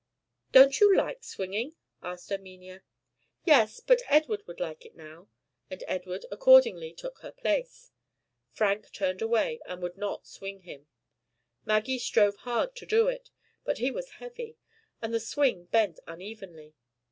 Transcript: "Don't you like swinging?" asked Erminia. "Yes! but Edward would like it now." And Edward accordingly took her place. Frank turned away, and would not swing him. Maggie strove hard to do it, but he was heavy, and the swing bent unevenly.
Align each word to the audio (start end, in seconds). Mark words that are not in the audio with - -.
"Don't 0.51 0.79
you 0.79 0.95
like 0.97 1.23
swinging?" 1.23 1.75
asked 2.01 2.31
Erminia. 2.31 2.81
"Yes! 3.45 3.79
but 3.79 4.01
Edward 4.07 4.47
would 4.47 4.59
like 4.59 4.83
it 4.83 4.95
now." 4.95 5.29
And 5.69 5.83
Edward 5.87 6.25
accordingly 6.31 6.91
took 6.91 7.19
her 7.19 7.31
place. 7.31 7.91
Frank 8.49 8.91
turned 8.93 9.21
away, 9.21 9.59
and 9.67 9.79
would 9.83 9.97
not 9.97 10.25
swing 10.25 10.61
him. 10.61 10.87
Maggie 11.65 11.99
strove 11.99 12.37
hard 12.37 12.75
to 12.77 12.87
do 12.87 13.09
it, 13.09 13.29
but 13.63 13.77
he 13.77 13.91
was 13.91 14.13
heavy, 14.17 14.57
and 15.03 15.13
the 15.13 15.19
swing 15.19 15.65
bent 15.65 15.99
unevenly. 16.07 16.73